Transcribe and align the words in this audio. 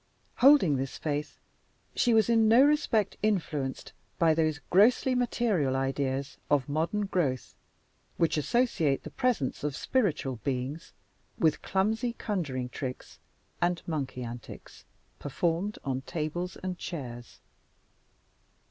Holding 0.37 0.77
this 0.77 0.97
faith, 0.97 1.37
she 1.95 2.11
was 2.11 2.27
in 2.27 2.47
no 2.47 2.63
respect 2.63 3.17
influenced 3.21 3.93
by 4.17 4.33
those 4.33 4.59
grossly 4.71 5.13
material 5.13 5.75
ideas 5.75 6.37
of 6.49 6.67
modern 6.67 7.05
growth 7.05 7.53
which 8.17 8.35
associate 8.35 9.03
the 9.03 9.11
presence 9.11 9.63
of 9.63 9.75
spiritual 9.75 10.37
beings 10.37 10.93
with 11.37 11.61
clumsy 11.61 12.13
conjuring 12.13 12.69
tricks 12.69 13.19
and 13.61 13.83
monkey 13.85 14.23
antics 14.23 14.85
performed 15.19 15.77
on 15.85 16.01
tables 16.01 16.55
and 16.63 16.79
chairs. 16.79 17.39